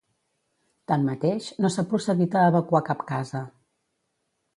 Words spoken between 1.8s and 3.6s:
procedit a evacuar cap casa.